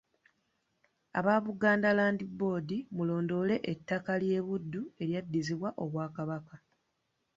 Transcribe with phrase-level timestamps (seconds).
[1.17, 6.55] Aba Buganda Land Board mulondoole ettaka ly'e Buddu eryaddizibwa Obwakabaka.